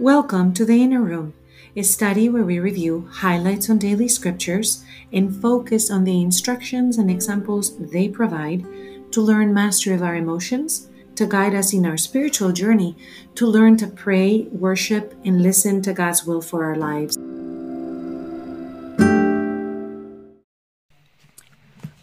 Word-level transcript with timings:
Welcome 0.00 0.54
to 0.54 0.64
the 0.64 0.82
Inner 0.82 1.02
Room, 1.02 1.34
a 1.76 1.82
study 1.82 2.30
where 2.30 2.42
we 2.42 2.58
review 2.58 3.06
highlights 3.12 3.68
on 3.68 3.76
daily 3.76 4.08
scriptures 4.08 4.82
and 5.12 5.36
focus 5.42 5.90
on 5.90 6.04
the 6.04 6.22
instructions 6.22 6.96
and 6.96 7.10
examples 7.10 7.76
they 7.76 8.08
provide 8.08 8.64
to 9.12 9.20
learn 9.20 9.52
mastery 9.52 9.94
of 9.94 10.02
our 10.02 10.16
emotions, 10.16 10.88
to 11.16 11.26
guide 11.26 11.54
us 11.54 11.74
in 11.74 11.84
our 11.84 11.98
spiritual 11.98 12.50
journey, 12.50 12.96
to 13.34 13.46
learn 13.46 13.76
to 13.76 13.86
pray, 13.88 14.48
worship, 14.52 15.12
and 15.22 15.42
listen 15.42 15.82
to 15.82 15.92
God's 15.92 16.24
will 16.24 16.40
for 16.40 16.64
our 16.64 16.76
lives. 16.76 17.18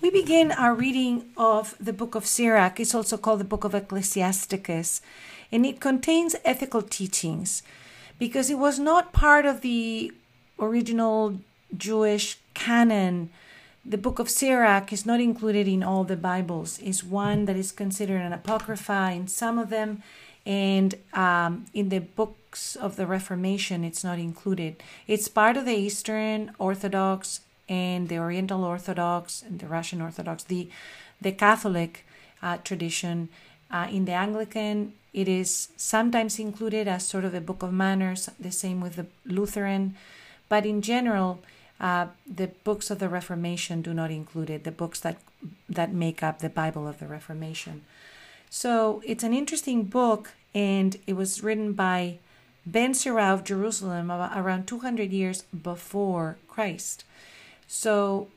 We 0.02 0.11
begin 0.11 0.52
our 0.52 0.75
reading 0.75 1.32
of 1.36 1.74
the 1.79 1.93
book 1.93 2.14
of 2.14 2.28
Sirach. 2.28 2.79
It's 2.79 2.93
also 2.93 3.18
called 3.18 3.39
the 3.39 3.43
book 3.43 3.64
of 3.64 3.74
Ecclesiasticus, 3.74 5.02
and 5.52 5.66
it 5.66 5.79
contains 5.79 6.36
ethical 6.46 6.84
teachings 6.84 7.64
because 8.20 8.50
it 8.50 8.57
was 8.57 8.80
not 8.80 9.14
part 9.14 9.46
of 9.46 9.62
the 9.62 10.12
original 10.60 11.39
Jewish 11.75 12.38
canon. 12.54 13.30
The 13.86 13.98
book 13.98 14.20
of 14.20 14.30
Sirach 14.30 14.92
is 14.92 15.06
not 15.06 15.20
included 15.20 15.68
in 15.68 15.84
all 15.84 16.04
the 16.04 16.18
Bibles. 16.18 16.80
It's 16.80 17.04
one 17.04 17.46
that 17.46 17.56
is 17.56 17.72
considered 17.72 18.22
an 18.22 18.34
apocrypha 18.34 19.11
in 19.14 19.28
some 19.28 19.58
of 19.58 19.70
them, 19.70 20.04
and 20.46 20.96
um, 21.14 21.66
in 21.74 21.89
the 21.89 22.00
books 22.00 22.75
of 22.75 22.96
the 22.96 23.06
Reformation, 23.06 23.84
it's 23.84 24.04
not 24.04 24.20
included. 24.20 24.82
It's 25.08 25.28
part 25.28 25.58
of 25.58 25.66
the 25.66 25.75
Eastern 25.75 26.52
Orthodox 26.58 27.42
and 27.70 28.10
the 28.10 28.18
Oriental 28.18 28.64
Orthodox 28.64 29.44
and 29.44 29.60
the 29.60 29.68
Russian 29.68 30.02
Orthodox, 30.02 30.44
the 30.44 30.70
the 31.20 31.32
Catholic 31.32 32.06
uh, 32.42 32.58
tradition. 32.58 33.30
Uh, 33.70 33.88
in 33.92 34.06
the 34.06 34.14
Anglican, 34.14 34.94
it 35.14 35.28
is 35.28 35.70
sometimes 35.75 36.39
included 36.39 36.88
as 36.88 37.08
sort 37.08 37.25
of 37.25 37.33
a 37.33 37.41
book 37.41 37.64
of 37.64 37.73
manners, 37.73 38.30
the 38.39 38.52
same 38.52 38.81
with 38.81 38.95
the 38.95 39.08
Lutheran, 39.25 39.95
but 40.50 40.66
in 40.66 40.81
general, 40.81 41.39
uh, 41.80 42.08
the 42.25 42.47
books 42.64 42.89
of 42.89 43.00
the 43.00 43.09
Reformation 43.09 43.81
do 43.81 43.94
not 43.94 44.11
include 44.11 44.50
it. 44.50 44.64
The 44.64 44.72
books 44.72 45.00
that 45.02 45.17
that 45.69 45.94
make 45.94 46.23
up 46.23 46.39
the 46.39 46.50
Bible 46.50 46.88
of 46.88 47.00
the 47.00 47.08
Reformation. 47.08 47.83
So 48.50 49.02
it's 49.06 49.23
an 49.23 49.33
interesting 49.33 49.84
book, 49.84 50.31
and 50.56 50.97
it 51.06 51.13
was 51.13 51.44
written 51.44 51.73
by 51.73 52.17
Ben 52.66 52.94
Sira 52.94 53.25
of 53.25 53.44
Jerusalem 53.44 54.11
around 54.11 54.67
200 54.67 55.11
years 55.11 55.44
before 55.44 56.38
Christ. 56.47 57.03
So 57.67 58.30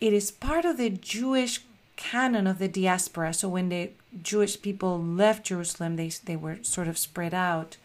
it 0.00 0.12
is 0.12 0.30
part 0.30 0.64
of 0.64 0.78
the 0.78 0.90
Jewish 0.90 1.60
canon 2.02 2.48
of 2.48 2.58
the 2.58 2.66
diaspora. 2.66 3.32
So 3.32 3.48
when 3.48 3.68
the 3.68 3.90
Jewish 4.22 4.60
people 4.60 5.00
left 5.00 5.46
Jerusalem, 5.46 5.94
they, 5.94 6.10
they 6.24 6.34
were 6.34 6.58
sort 6.62 6.88
of 6.88 6.98
spread 6.98 7.32
out 7.32 7.76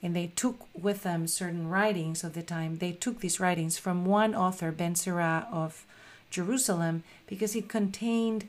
and 0.00 0.14
they 0.14 0.28
took 0.36 0.68
with 0.72 1.02
them 1.02 1.26
certain 1.26 1.68
writings 1.68 2.22
of 2.22 2.34
the 2.34 2.42
time. 2.42 2.78
They 2.78 2.92
took 2.92 3.18
these 3.18 3.40
writings 3.40 3.76
from 3.76 4.04
one 4.04 4.36
author, 4.36 4.70
Ben 4.70 4.94
Sira 4.94 5.48
of 5.50 5.84
Jerusalem, 6.30 7.02
because 7.26 7.56
it 7.56 7.68
contained 7.68 8.48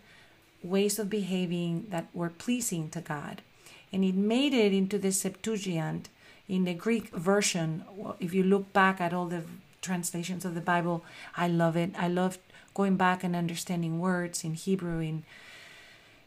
ways 0.61 0.99
of 0.99 1.09
behaving 1.09 1.87
that 1.89 2.07
were 2.13 2.29
pleasing 2.29 2.89
to 2.91 3.01
God. 3.01 3.41
And 3.91 4.05
it 4.05 4.15
made 4.15 4.53
it 4.53 4.71
into 4.71 4.99
the 4.99 5.11
Septuagint 5.11 6.09
in 6.47 6.65
the 6.65 6.75
Greek 6.75 7.09
version. 7.09 7.83
If 8.19 8.35
you 8.35 8.43
look 8.43 8.71
back 8.71 9.01
at 9.01 9.13
all 9.13 9.25
the 9.25 9.43
translations 9.81 10.45
of 10.45 10.53
the 10.53 10.61
Bible, 10.61 11.03
I 11.35 11.47
love 11.47 11.75
it. 11.75 11.91
I 11.97 12.07
love 12.07 12.37
going 12.77 12.95
back 12.95 13.23
and 13.23 13.35
understanding 13.35 13.99
words 13.99 14.43
in 14.43 14.53
Hebrew, 14.53 14.99
in 14.99 15.23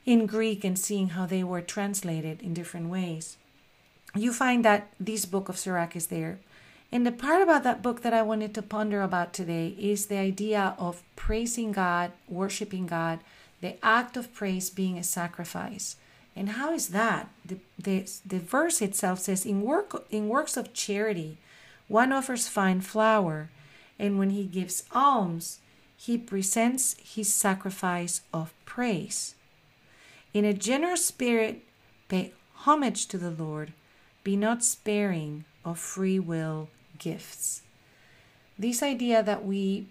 in 0.05 0.27
Greek, 0.27 0.65
and 0.65 0.79
seeing 0.79 1.11
how 1.11 1.27
they 1.27 1.45
were 1.45 1.61
translated 1.63 2.43
in 2.43 2.53
different 2.55 2.89
ways. 2.89 3.37
You 4.17 4.33
find 4.33 4.65
that 4.65 4.89
this 4.99 5.25
book 5.25 5.49
of 5.49 5.59
Sirach 5.59 5.95
is 5.95 6.09
there. 6.09 6.39
And 6.91 7.07
the 7.07 7.13
part 7.13 7.43
about 7.43 7.63
that 7.63 7.83
book 7.83 8.03
that 8.03 8.15
I 8.15 8.23
wanted 8.23 8.53
to 8.55 8.63
ponder 8.63 9.03
about 9.03 9.33
today 9.33 9.77
is 9.79 10.07
the 10.07 10.17
idea 10.17 10.75
of 10.79 11.05
praising 11.15 11.71
God, 11.71 12.11
worshiping 12.29 12.87
God, 12.87 13.21
the 13.61 13.77
act 13.85 14.17
of 14.17 14.35
praise 14.35 14.71
being 14.71 14.99
a 14.99 15.05
sacrifice. 15.05 15.97
And 16.35 16.49
how 16.51 16.73
is 16.73 16.89
that? 16.89 17.29
The, 17.45 17.59
the, 17.79 18.11
the 18.27 18.41
verse 18.41 18.83
itself 18.83 19.21
says, 19.21 19.47
in, 19.47 19.63
work, 19.63 20.07
in 20.11 20.29
works 20.29 20.57
of 20.57 20.75
charity, 20.75 21.37
one 21.87 22.13
offers 22.13 22.49
fine 22.49 22.81
flour, 22.81 23.51
and 23.99 24.19
when 24.19 24.31
he 24.31 24.45
gives 24.45 24.85
alms, 24.93 25.61
he 26.01 26.17
presents 26.17 26.97
his 27.05 27.31
sacrifice 27.31 28.23
of 28.33 28.55
praise. 28.65 29.35
In 30.33 30.47
a 30.47 30.55
generous 30.55 31.05
spirit, 31.05 31.61
pay 32.09 32.33
homage 32.65 33.05
to 33.09 33.19
the 33.19 33.31
Lord, 33.31 33.75
be 34.25 34.35
not 34.35 34.65
sparing 34.65 35.45
of 35.63 35.79
free 35.79 36.19
will 36.19 36.71
gifts. 36.99 37.61
This 38.59 38.83
idea 38.83 39.23
that 39.23 39.45
we 39.45 39.89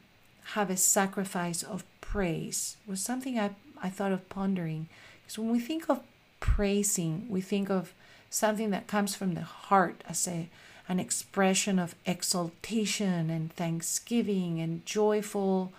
have 0.53 0.72
a 0.72 0.78
sacrifice 0.78 1.62
of 1.62 1.84
praise 2.02 2.78
was 2.88 3.02
something 3.02 3.38
I, 3.38 3.52
I 3.80 3.90
thought 3.90 4.12
of 4.12 4.28
pondering. 4.30 4.88
Because 5.22 5.38
when 5.38 5.52
we 5.52 5.59
think 5.59 5.91
of 5.91 6.02
praising, 6.40 7.28
we 7.30 7.41
think 7.41 7.70
of 7.70 7.94
something 8.31 8.72
that 8.72 8.88
comes 8.88 9.14
from 9.14 9.36
the 9.36 9.41
heart 9.41 10.03
as 10.09 10.28
a, 10.28 10.50
an 10.88 11.00
expression 11.00 11.78
of 11.78 11.94
exaltation 12.08 13.30
and 13.30 13.53
thanksgiving 13.53 14.59
and 14.59 14.84
joyful 14.88 15.72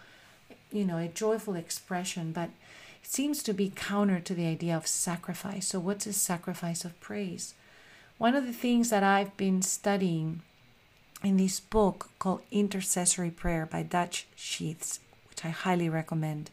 you 0.72 0.84
know, 0.84 0.98
a 0.98 1.08
joyful 1.08 1.54
expression, 1.54 2.32
but 2.32 2.50
it 3.03 3.10
seems 3.10 3.42
to 3.42 3.53
be 3.53 3.72
counter 3.75 4.20
to 4.20 4.34
the 4.34 4.47
idea 4.47 4.76
of 4.76 4.86
sacrifice. 4.86 5.69
So, 5.69 5.81
what's 5.81 6.06
a 6.06 6.12
sacrifice 6.12 6.84
of 6.84 6.98
praise? 7.00 7.54
One 8.19 8.34
of 8.34 8.47
the 8.47 8.53
things 8.53 8.91
that 8.91 9.03
I've 9.03 9.36
been 9.36 9.62
studying 9.62 10.42
in 11.22 11.36
this 11.36 11.60
book 11.60 12.10
called 12.19 12.42
Intercessory 12.50 13.30
Prayer 13.30 13.66
by 13.66 13.82
Dutch 13.82 14.26
Sheets, 14.36 15.00
which 15.28 15.44
I 15.44 15.48
highly 15.48 15.88
recommend, 15.88 16.50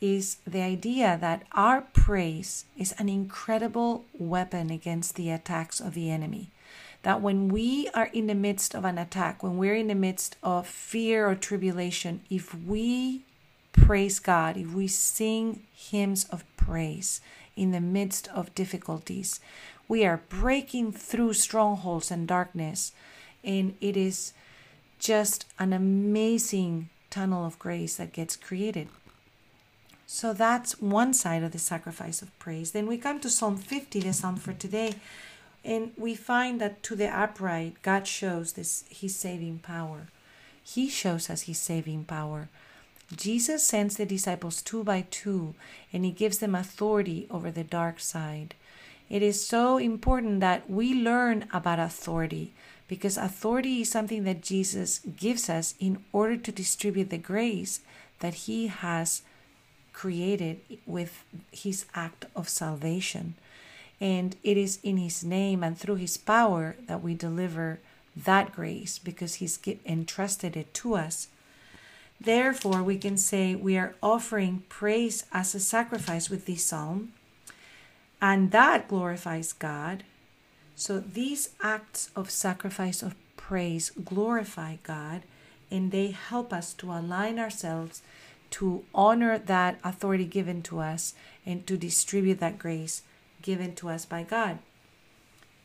is 0.00 0.38
the 0.46 0.62
idea 0.62 1.18
that 1.20 1.42
our 1.52 1.82
praise 1.82 2.64
is 2.76 2.92
an 2.98 3.08
incredible 3.08 4.04
weapon 4.18 4.70
against 4.70 5.16
the 5.16 5.30
attacks 5.30 5.80
of 5.80 5.94
the 5.94 6.10
enemy. 6.10 6.50
That 7.02 7.20
when 7.20 7.48
we 7.48 7.88
are 7.94 8.10
in 8.12 8.26
the 8.26 8.34
midst 8.34 8.74
of 8.74 8.84
an 8.84 8.98
attack, 8.98 9.42
when 9.42 9.56
we're 9.56 9.74
in 9.74 9.88
the 9.88 9.94
midst 9.94 10.36
of 10.42 10.66
fear 10.66 11.28
or 11.28 11.34
tribulation, 11.34 12.20
if 12.28 12.54
we 12.54 13.22
praise 13.82 14.18
God, 14.18 14.56
if 14.56 14.72
we 14.72 14.88
sing 14.88 15.62
hymns 15.74 16.24
of 16.26 16.44
praise 16.56 17.20
in 17.56 17.72
the 17.72 17.80
midst 17.80 18.28
of 18.28 18.54
difficulties, 18.54 19.40
we 19.88 20.04
are 20.04 20.22
breaking 20.28 20.92
through 20.92 21.32
strongholds 21.32 22.10
and 22.10 22.28
darkness. 22.28 22.92
And 23.42 23.74
it 23.80 23.96
is 23.96 24.32
just 24.98 25.46
an 25.58 25.72
amazing 25.72 26.90
tunnel 27.10 27.46
of 27.46 27.58
grace 27.58 27.96
that 27.96 28.12
gets 28.12 28.36
created. 28.36 28.88
So 30.06 30.32
that's 30.32 30.80
one 30.80 31.12
side 31.12 31.42
of 31.42 31.52
the 31.52 31.58
sacrifice 31.58 32.22
of 32.22 32.36
praise. 32.38 32.72
Then 32.72 32.86
we 32.86 32.96
come 32.96 33.20
to 33.20 33.30
Psalm 33.30 33.56
50, 33.56 34.00
the 34.00 34.12
psalm 34.12 34.36
for 34.36 34.54
today, 34.54 34.94
and 35.64 35.92
we 35.96 36.14
find 36.14 36.60
that 36.60 36.82
to 36.84 36.96
the 36.96 37.08
upright, 37.08 37.82
God 37.82 38.06
shows 38.06 38.54
this 38.54 38.84
his 38.88 39.14
saving 39.16 39.58
power. 39.58 40.08
He 40.62 40.88
shows 40.88 41.28
us 41.28 41.42
his 41.42 41.58
saving 41.58 42.04
power. 42.04 42.48
Jesus 43.16 43.62
sends 43.64 43.96
the 43.96 44.04
disciples 44.04 44.60
two 44.60 44.84
by 44.84 45.06
two 45.10 45.54
and 45.92 46.04
he 46.04 46.10
gives 46.10 46.38
them 46.38 46.54
authority 46.54 47.26
over 47.30 47.50
the 47.50 47.64
dark 47.64 48.00
side. 48.00 48.54
It 49.08 49.22
is 49.22 49.46
so 49.46 49.78
important 49.78 50.40
that 50.40 50.68
we 50.68 50.92
learn 50.92 51.46
about 51.52 51.78
authority 51.78 52.52
because 52.86 53.16
authority 53.16 53.82
is 53.82 53.90
something 53.90 54.24
that 54.24 54.42
Jesus 54.42 55.00
gives 55.16 55.48
us 55.48 55.74
in 55.80 56.04
order 56.12 56.36
to 56.36 56.52
distribute 56.52 57.10
the 57.10 57.18
grace 57.18 57.80
that 58.20 58.34
he 58.34 58.66
has 58.66 59.22
created 59.92 60.60
with 60.86 61.24
his 61.50 61.86
act 61.94 62.26
of 62.36 62.48
salvation. 62.48 63.34
And 64.00 64.36
it 64.44 64.56
is 64.56 64.78
in 64.82 64.96
his 64.98 65.24
name 65.24 65.64
and 65.64 65.76
through 65.76 65.96
his 65.96 66.16
power 66.16 66.76
that 66.86 67.02
we 67.02 67.14
deliver 67.14 67.80
that 68.16 68.54
grace 68.54 68.98
because 68.98 69.36
he's 69.36 69.58
entrusted 69.86 70.56
it 70.56 70.72
to 70.74 70.94
us 70.94 71.28
Therefore, 72.20 72.82
we 72.82 72.98
can 72.98 73.16
say 73.16 73.54
we 73.54 73.78
are 73.78 73.94
offering 74.02 74.64
praise 74.68 75.24
as 75.32 75.54
a 75.54 75.60
sacrifice 75.60 76.28
with 76.28 76.46
this 76.46 76.64
psalm, 76.64 77.12
and 78.20 78.50
that 78.50 78.88
glorifies 78.88 79.52
God. 79.52 80.02
So, 80.74 80.98
these 80.98 81.50
acts 81.62 82.10
of 82.16 82.30
sacrifice 82.30 83.02
of 83.02 83.14
praise 83.36 83.90
glorify 84.04 84.76
God, 84.82 85.22
and 85.70 85.92
they 85.92 86.10
help 86.10 86.52
us 86.52 86.74
to 86.74 86.92
align 86.92 87.38
ourselves 87.38 88.02
to 88.50 88.84
honor 88.94 89.38
that 89.38 89.78
authority 89.84 90.24
given 90.24 90.62
to 90.62 90.80
us 90.80 91.14
and 91.44 91.66
to 91.66 91.76
distribute 91.76 92.40
that 92.40 92.58
grace 92.58 93.02
given 93.42 93.74
to 93.76 93.88
us 93.88 94.04
by 94.04 94.22
God. 94.22 94.58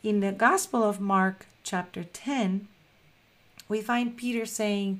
In 0.03 0.19
the 0.19 0.31
Gospel 0.31 0.83
of 0.83 0.99
Mark, 0.99 1.45
chapter 1.63 2.03
10, 2.03 2.67
we 3.69 3.81
find 3.81 4.17
Peter 4.17 4.45
saying, 4.45 4.99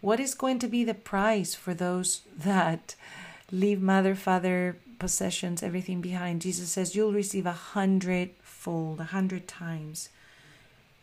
what 0.00 0.20
is 0.20 0.34
going 0.34 0.58
to 0.60 0.68
be 0.68 0.84
the 0.84 0.94
price 0.94 1.54
for 1.54 1.74
those 1.74 2.22
that 2.36 2.94
leave 3.50 3.80
mother, 3.80 4.14
father, 4.14 4.76
possessions, 4.98 5.62
everything 5.62 6.00
behind? 6.00 6.42
Jesus 6.42 6.70
says 6.70 6.94
you'll 6.94 7.12
receive 7.12 7.46
a 7.46 7.52
hundredfold, 7.52 9.00
a 9.00 9.04
hundred 9.04 9.48
times 9.48 10.08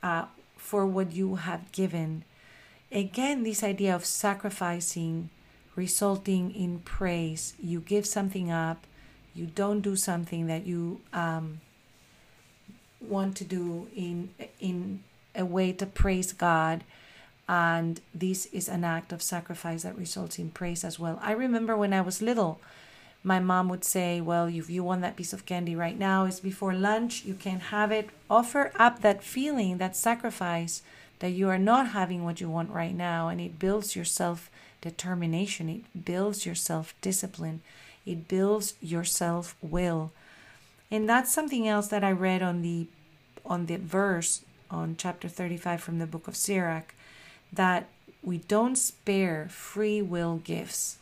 uh, 0.02 0.26
for 0.58 0.86
what 0.86 1.12
you 1.14 1.36
have 1.36 1.72
given. 1.72 2.24
Again, 2.92 3.44
this 3.44 3.64
idea 3.64 3.94
of 3.94 4.06
sacrificing 4.06 5.30
resulting 5.76 6.54
in 6.56 6.80
praise. 6.80 7.54
You 7.60 7.82
give 7.82 8.06
something 8.06 8.52
up, 8.52 8.86
you 9.34 9.46
don't 9.46 9.82
do 9.82 9.96
something 9.96 10.48
that 10.48 10.66
you 10.66 11.02
um, 11.14 11.60
want 13.02 13.36
to 13.38 13.44
do 13.44 13.88
in 13.96 14.30
in 14.60 15.04
a 15.36 15.46
way 15.46 15.74
to 15.74 15.86
praise 15.86 16.32
God. 16.32 16.84
And 17.48 18.02
this 18.14 18.48
is 18.48 18.68
an 18.68 18.84
act 18.84 19.12
of 19.12 19.22
sacrifice 19.22 19.84
that 19.84 19.98
results 19.98 20.40
in 20.40 20.50
praise 20.50 20.84
as 20.84 21.00
well. 21.00 21.20
I 21.22 21.32
remember 21.32 21.76
when 21.76 21.94
I 21.94 22.02
was 22.02 22.22
little, 22.22 22.60
my 23.24 23.40
mom 23.40 23.70
would 23.70 23.84
say, 23.84 24.22
Well, 24.22 24.48
if 24.48 24.70
you 24.70 24.84
want 24.84 25.02
that 25.02 25.16
piece 25.16 25.34
of 25.34 25.46
candy 25.46 25.76
right 25.76 25.98
now, 25.98 26.26
it's 26.26 26.40
before 26.40 26.74
lunch, 26.74 27.26
you 27.26 27.34
can 27.34 27.60
have 27.60 27.92
it. 27.92 28.10
Offer 28.30 28.72
up 28.76 29.02
that 29.02 29.24
feeling, 29.24 29.78
that 29.78 29.96
sacrifice 29.96 30.82
that 31.20 31.32
you 31.32 31.50
are 31.50 31.58
not 31.58 31.90
having 31.90 32.24
what 32.24 32.42
you 32.42 32.50
want 32.50 32.70
right 32.70 32.96
now, 32.96 33.30
and 33.30 33.40
it 33.40 33.58
builds 33.58 33.96
your 33.96 34.06
self 34.06 34.50
determination, 34.82 35.70
it 35.70 36.06
builds 36.06 36.46
your 36.46 36.56
self 36.56 36.94
discipline, 37.02 37.62
it 38.06 38.28
builds 38.28 38.76
your 38.82 39.04
self 39.04 39.56
will. 39.62 40.12
And 40.92 41.10
that's 41.10 41.34
something 41.34 41.68
else 41.68 41.88
that 41.88 42.04
I 42.04 42.12
read 42.12 42.44
on 42.44 42.62
the 42.62 42.88
on 43.46 43.66
the 43.66 43.78
verse 43.78 44.44
on 44.70 44.96
chapter 44.98 45.28
35 45.28 45.82
from 45.82 46.00
the 46.00 46.08
book 46.08 46.28
of 46.28 46.36
Sirach 46.36 46.94
that 47.56 47.88
we 48.22 48.40
don't 48.40 48.78
spare 48.78 49.48
free 49.50 50.02
will 50.02 50.38
gifts. 50.38 50.98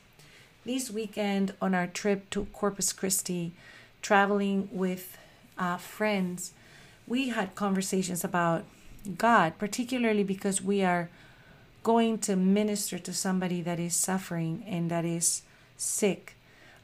This 0.66 0.90
weekend 0.90 1.54
on 1.62 1.76
our 1.76 1.88
trip 1.88 2.30
to 2.32 2.46
Corpus 2.54 2.94
Christi, 2.94 3.52
traveling 4.02 4.70
with 4.72 5.18
uh, 5.58 5.78
friends, 5.78 6.54
we 7.08 7.30
had 7.30 7.56
conversations 7.56 8.24
about 8.24 8.64
God, 9.18 9.58
particularly 9.58 10.24
because 10.24 10.62
we 10.62 10.84
are 10.84 11.10
going 11.84 12.18
to 12.20 12.36
minister 12.36 12.98
to 12.98 13.14
somebody 13.14 13.62
that 13.62 13.80
is 13.80 13.94
suffering 13.94 14.64
and 14.66 14.90
that 14.90 15.04
is 15.04 15.42
sick 15.76 16.36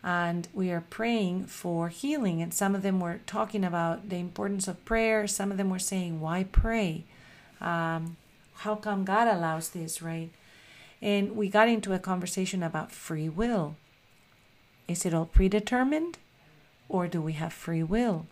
and 0.04 0.48
we 0.54 0.72
are 0.72 0.84
praying 0.90 1.46
for 1.46 1.90
healing. 1.90 2.42
And 2.42 2.54
some 2.54 2.76
of 2.76 2.82
them 2.82 3.00
were 3.00 3.20
talking 3.26 3.64
about 3.64 4.10
the 4.10 4.18
importance 4.18 4.68
of 4.68 4.84
prayer. 4.86 5.28
Some 5.28 5.52
of 5.52 5.58
them 5.58 5.70
were 5.70 5.80
saying, 5.80 6.22
Why 6.22 6.46
pray? 6.46 7.04
Um, 7.60 8.16
how 8.60 8.76
come 8.76 9.06
God 9.06 9.28
allows 9.28 9.70
this, 9.70 10.02
right? 10.02 10.30
And 11.02 11.36
we 11.36 11.48
got 11.48 11.70
into 11.70 11.94
a 11.94 12.00
conversation 12.00 12.62
about 12.62 12.92
free 12.92 13.30
will. 13.30 13.76
Is 14.88 15.06
it 15.06 15.14
all 15.14 15.26
predetermined? 15.26 16.18
Or 16.90 17.08
do 17.08 17.22
we 17.22 17.34
have 17.34 17.54
free 17.54 17.84
will? 17.84 18.26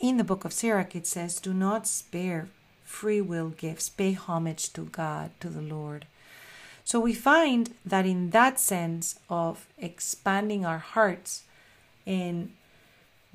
In 0.00 0.18
the 0.18 0.24
book 0.24 0.44
of 0.44 0.52
Sirach, 0.52 0.94
it 0.94 1.06
says, 1.06 1.40
Do 1.40 1.54
not 1.54 1.86
spare 1.86 2.48
free 2.84 3.20
will 3.20 3.48
gifts, 3.48 3.88
pay 3.88 4.12
homage 4.12 4.72
to 4.74 4.82
God, 4.82 5.30
to 5.40 5.48
the 5.48 5.62
Lord. 5.62 6.06
So 6.84 7.00
we 7.00 7.14
find 7.14 7.74
that 7.84 8.04
in 8.04 8.30
that 8.30 8.60
sense 8.60 9.18
of 9.30 9.66
expanding 9.78 10.66
our 10.66 10.78
hearts 10.78 11.44
and 12.06 12.52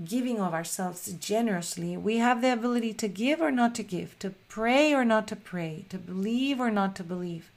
giving 0.06 0.40
of 0.40 0.54
ourselves 0.54 1.12
generously, 1.14 1.98
we 1.98 2.18
have 2.18 2.42
the 2.42 2.54
ability 2.54 2.94
to 2.94 3.08
give 3.08 3.42
or 3.42 3.52
not 3.52 3.76
to 3.76 3.84
give, 3.84 4.18
to 4.20 4.32
pray 4.48 4.94
or 4.94 5.06
not 5.06 5.28
to 5.28 5.36
pray, 5.36 5.86
to 5.90 5.98
believe 5.98 6.60
or 6.60 6.72
not 6.72 6.96
to 6.96 7.04
believe. 7.04 7.52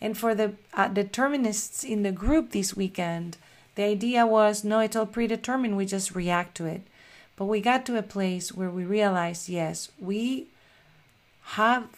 And 0.00 0.16
for 0.16 0.34
the 0.34 0.54
uh, 0.74 0.88
determinists 0.88 1.84
in 1.84 2.02
the 2.02 2.12
group 2.12 2.50
this 2.50 2.76
weekend, 2.76 3.36
the 3.74 3.84
idea 3.84 4.26
was 4.26 4.64
no, 4.64 4.80
it's 4.80 4.96
all 4.96 5.06
predetermined, 5.06 5.76
we 5.76 5.86
just 5.86 6.14
react 6.14 6.56
to 6.56 6.66
it. 6.66 6.82
But 7.36 7.46
we 7.46 7.60
got 7.60 7.86
to 7.86 7.98
a 7.98 8.02
place 8.02 8.52
where 8.52 8.70
we 8.70 8.84
realized 8.84 9.48
yes, 9.48 9.90
we 9.98 10.48
have 11.42 11.88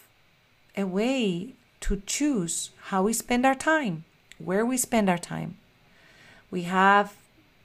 a 0.75 0.85
way 0.85 1.53
to 1.81 2.01
choose 2.05 2.71
how 2.85 3.03
we 3.03 3.13
spend 3.13 3.45
our 3.45 3.55
time, 3.55 4.05
where 4.37 4.65
we 4.65 4.77
spend 4.77 5.09
our 5.09 5.17
time. 5.17 5.57
We 6.49 6.63
have 6.63 7.15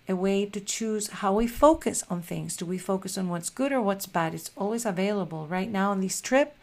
a 0.08 0.16
way 0.16 0.46
to 0.46 0.60
choose 0.60 1.08
how 1.08 1.34
we 1.34 1.46
focus 1.46 2.02
on 2.08 2.22
things. 2.22 2.56
Do 2.56 2.64
we 2.64 2.78
focus 2.78 3.18
on 3.18 3.28
what's 3.28 3.50
good 3.50 3.72
or 3.72 3.82
what's 3.82 4.06
bad? 4.06 4.34
It's 4.34 4.50
always 4.56 4.86
available. 4.86 5.46
Right 5.46 5.70
now 5.70 5.90
on 5.90 6.00
this 6.00 6.20
trip, 6.20 6.56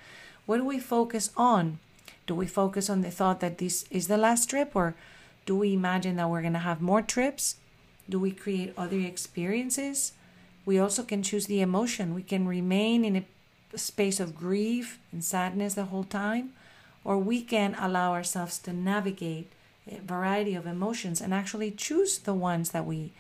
what 0.46 0.58
do 0.58 0.66
we 0.66 0.80
focus 0.80 1.30
on? 1.38 1.80
Do 2.26 2.34
we 2.34 2.48
focus 2.48 2.90
on 2.90 3.02
the 3.02 3.12
thought 3.12 3.40
that 3.42 3.60
this 3.60 3.86
is 3.92 4.08
the 4.08 4.18
last 4.18 4.50
trip 4.50 4.72
or 4.76 4.96
do 5.46 5.56
we 5.56 5.74
imagine 5.74 6.16
that 6.16 6.30
we're 6.30 6.42
going 6.42 6.54
to 6.54 6.60
have 6.60 6.82
more 6.82 7.04
trips? 7.04 7.58
Do 8.10 8.20
we 8.20 8.32
create 8.32 8.74
other 8.78 9.00
experiences? 9.00 10.14
We 10.66 10.80
also 10.80 11.04
can 11.04 11.22
choose 11.22 11.46
the 11.46 11.62
emotion. 11.62 12.16
We 12.16 12.24
can 12.24 12.48
remain 12.48 13.06
in 13.06 13.16
a 13.16 13.78
space 13.78 14.20
of 14.20 14.36
grief 14.36 15.00
and 15.12 15.24
sadness 15.24 15.76
the 15.76 15.86
whole 15.86 16.04
time, 16.04 16.54
or 17.04 17.20
we 17.20 17.44
can 17.44 17.76
allow 17.80 18.14
ourselves 18.14 18.58
to 18.60 18.74
navigate 18.74 19.52
a 19.88 20.00
variety 20.00 20.56
of 20.56 20.66
emotions 20.66 21.22
and 21.22 21.34
actually 21.34 21.70
choose 21.70 22.18
the 22.18 22.34
ones 22.34 22.72
that 22.72 22.86
we 22.86 23.12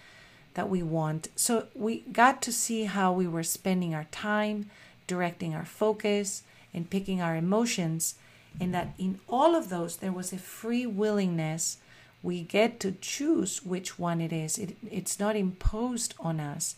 that 0.55 0.69
we 0.69 0.81
want. 0.81 1.27
So 1.35 1.67
we 1.75 1.99
got 2.11 2.41
to 2.41 2.51
see 2.51 2.85
how 2.85 3.13
we 3.13 3.27
were 3.27 3.43
spending 3.43 3.93
our 3.93 4.05
time, 4.05 4.69
directing 5.05 5.53
our 5.53 5.65
focus, 5.65 6.43
and 6.73 6.89
picking 6.89 7.21
our 7.21 7.35
emotions, 7.35 8.15
and 8.59 8.73
that 8.73 8.93
in 8.97 9.19
all 9.29 9.55
of 9.55 9.69
those 9.69 9.97
there 9.97 10.11
was 10.11 10.33
a 10.33 10.37
free 10.37 10.85
willingness. 10.85 11.77
We 12.23 12.41
get 12.41 12.79
to 12.79 12.93
choose 12.93 13.63
which 13.63 13.99
one 13.99 14.19
it 14.19 14.33
is. 14.33 14.57
It, 14.57 14.75
it's 14.89 15.19
not 15.19 15.35
imposed 15.35 16.15
on 16.19 16.39
us. 16.39 16.75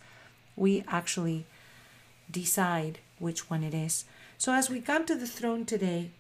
We 0.56 0.84
actually 0.88 1.46
decide 2.30 3.00
which 3.20 3.50
one 3.50 3.64
it 3.64 3.74
is. 3.74 4.06
So 4.38 4.54
as 4.54 4.70
we 4.70 4.82
come 4.82 5.06
to 5.06 5.16
the 5.16 5.28
throne 5.28 5.66
today, 5.66 6.12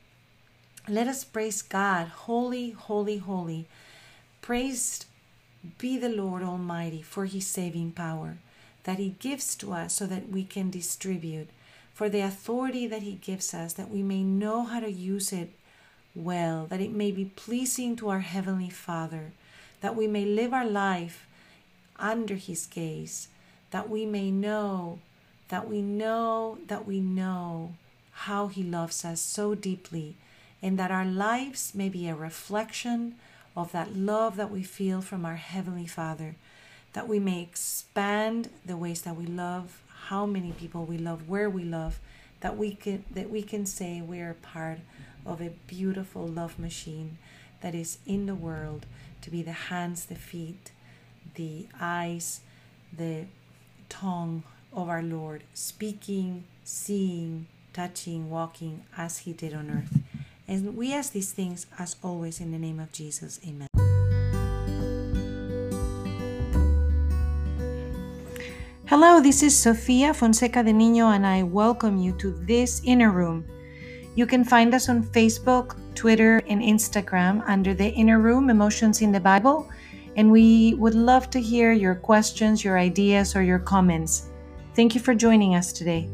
let 0.87 1.07
us 1.07 1.23
praise 1.23 1.61
God. 1.61 2.07
Holy, 2.07 2.71
holy, 2.71 3.17
holy. 3.17 3.67
Praised 4.41 5.05
be 5.77 5.97
the 5.97 6.09
Lord 6.09 6.43
Almighty 6.43 7.01
for 7.01 7.25
his 7.25 7.47
saving 7.47 7.91
power 7.91 8.37
that 8.83 8.99
he 8.99 9.15
gives 9.19 9.55
to 9.57 9.73
us 9.73 9.93
so 9.93 10.05
that 10.05 10.29
we 10.29 10.43
can 10.43 10.69
distribute, 10.69 11.49
for 11.93 12.07
the 12.07 12.21
authority 12.21 12.87
that 12.87 13.01
he 13.01 13.13
gives 13.15 13.53
us, 13.53 13.73
that 13.73 13.89
we 13.89 14.01
may 14.01 14.23
know 14.23 14.63
how 14.63 14.79
to 14.79 14.89
use 14.89 15.33
it 15.33 15.51
well, 16.15 16.65
that 16.67 16.79
it 16.79 16.91
may 16.91 17.11
be 17.11 17.25
pleasing 17.25 17.95
to 17.97 18.09
our 18.09 18.21
Heavenly 18.21 18.69
Father, 18.69 19.33
that 19.81 19.95
we 19.95 20.07
may 20.07 20.23
live 20.23 20.53
our 20.53 20.65
life 20.65 21.27
under 21.99 22.35
his 22.35 22.65
gaze, 22.65 23.27
that 23.71 23.89
we 23.89 24.05
may 24.05 24.31
know, 24.31 24.99
that 25.49 25.67
we 25.67 25.81
know, 25.81 26.57
that 26.67 26.87
we 26.87 27.01
know 27.01 27.73
how 28.11 28.47
he 28.47 28.63
loves 28.63 29.03
us 29.03 29.19
so 29.19 29.53
deeply 29.53 30.15
and 30.61 30.79
that 30.79 30.91
our 30.91 31.05
lives 31.05 31.75
may 31.75 31.89
be 31.89 32.07
a 32.07 32.15
reflection 32.15 33.15
of 33.57 33.71
that 33.71 33.95
love 33.95 34.35
that 34.35 34.51
we 34.51 34.61
feel 34.61 35.01
from 35.01 35.25
our 35.25 35.35
Heavenly 35.35 35.87
Father, 35.87 36.35
that 36.93 37.07
we 37.07 37.19
may 37.19 37.41
expand 37.41 38.51
the 38.63 38.77
ways 38.77 39.01
that 39.01 39.17
we 39.17 39.25
love, 39.25 39.81
how 40.05 40.27
many 40.27 40.51
people 40.51 40.85
we 40.85 40.99
love, 40.99 41.27
where 41.27 41.49
we 41.49 41.63
love, 41.63 41.99
that 42.41 42.55
we 42.55 42.75
can 42.75 43.03
that 43.09 43.31
we 43.31 43.41
can 43.41 43.65
say 43.65 43.99
we 43.99 44.19
are 44.21 44.35
part 44.35 44.77
of 45.25 45.41
a 45.41 45.49
beautiful 45.65 46.27
love 46.27 46.59
machine 46.59 47.17
that 47.61 47.73
is 47.73 47.97
in 48.05 48.27
the 48.27 48.35
world 48.35 48.85
to 49.23 49.31
be 49.31 49.41
the 49.41 49.51
hands, 49.51 50.05
the 50.05 50.15
feet, 50.15 50.71
the 51.33 51.67
eyes, 51.81 52.41
the 52.95 53.25
tongue 53.89 54.43
of 54.71 54.87
our 54.87 55.01
Lord, 55.01 55.43
speaking, 55.55 56.43
seeing, 56.63 57.47
touching, 57.73 58.29
walking 58.29 58.83
as 58.95 59.19
He 59.19 59.33
did 59.33 59.55
on 59.55 59.71
earth. 59.71 59.96
And 60.47 60.77
we 60.77 60.93
ask 60.93 61.11
these 61.11 61.33
things 61.33 61.67
as 61.77 61.97
always 62.01 62.39
in 62.39 62.51
the 62.51 62.57
name 62.57 62.79
of 62.79 62.91
Jesus. 62.93 63.39
Amen. 63.45 63.67
Hello, 68.85 69.19
this 69.19 69.43
is 69.43 69.57
Sofia 69.57 70.13
Fonseca 70.13 70.63
de 70.63 70.71
Niño, 70.71 71.13
and 71.13 71.27
I 71.27 71.43
welcome 71.43 71.97
you 71.97 72.13
to 72.19 72.31
this 72.47 72.81
inner 72.85 73.11
room. 73.11 73.43
You 74.15 74.25
can 74.25 74.45
find 74.45 74.73
us 74.73 74.87
on 74.87 75.03
Facebook, 75.03 75.75
Twitter, 75.93 76.41
and 76.47 76.61
Instagram 76.61 77.43
under 77.45 77.73
the 77.73 77.89
Inner 77.89 78.19
Room 78.19 78.49
Emotions 78.49 79.01
in 79.01 79.11
the 79.11 79.19
Bible, 79.19 79.69
and 80.15 80.31
we 80.31 80.73
would 80.75 80.95
love 80.95 81.29
to 81.31 81.41
hear 81.41 81.73
your 81.73 81.95
questions, 81.95 82.63
your 82.63 82.79
ideas, 82.79 83.35
or 83.35 83.43
your 83.43 83.59
comments. 83.59 84.29
Thank 84.73 84.95
you 84.95 85.01
for 85.01 85.13
joining 85.13 85.55
us 85.55 85.73
today. 85.73 86.09